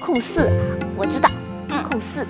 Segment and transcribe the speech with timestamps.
[0.00, 0.50] 控四，
[0.96, 1.30] 我知道，
[1.88, 2.26] 控四。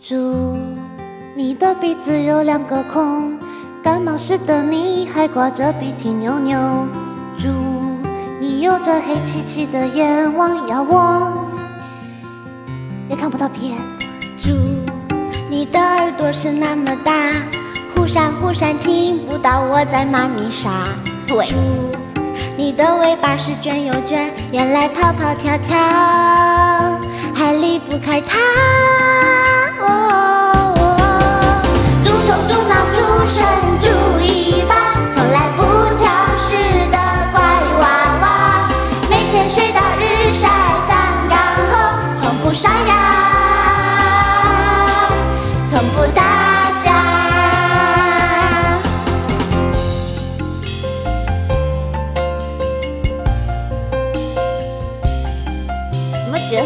[0.00, 0.56] 猪，
[1.34, 3.38] 你的鼻子有两个孔，
[3.84, 6.58] 感冒时的你还挂着鼻涕牛牛。
[7.36, 7.48] 猪，
[8.40, 11.46] 你有着黑漆漆的眼望要我，
[13.10, 13.76] 也看不到边。
[14.38, 14.52] 猪，
[15.50, 17.34] 你的耳朵是那么大，
[17.94, 20.88] 忽闪忽闪听不到我在骂你傻。
[21.26, 21.54] 对，猪，
[22.56, 25.76] 你的尾巴是卷又卷，原来跑跑跳跳，
[27.34, 28.38] 还离不开它。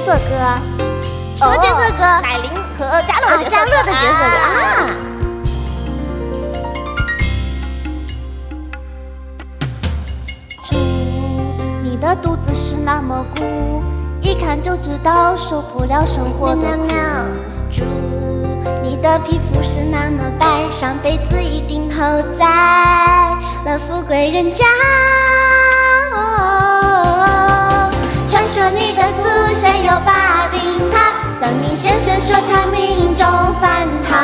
[0.08, 0.22] 色歌？
[1.36, 2.02] 什么角色歌？
[2.22, 4.88] 乃琳和嘉乐啊的角色歌嘉乐的角色歌啊啊。
[10.64, 10.76] 猪，
[11.82, 13.82] 你的肚子是那么鼓，
[14.22, 16.88] 一看就知道受不了生活的苦。
[17.70, 17.84] 猪，
[18.82, 21.96] 你的皮肤是那么白，上辈子一定投
[22.38, 22.46] 在
[23.66, 24.64] 了富贵人家。
[33.28, 34.17] 有饭堂。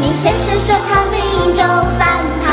[0.00, 1.64] 明先生说他命中
[1.98, 2.43] 犯